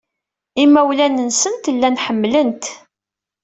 Imawlan-nsent 0.63 1.65
llan 1.75 2.01
ḥemmlen-t. 2.05 2.65